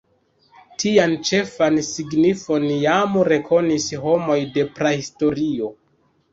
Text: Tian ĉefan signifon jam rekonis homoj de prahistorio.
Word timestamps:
Tian 0.83 1.13
ĉefan 1.29 1.77
signifon 1.89 2.67
jam 2.87 3.21
rekonis 3.29 3.89
homoj 4.09 4.41
de 4.59 4.69
prahistorio. 4.81 5.75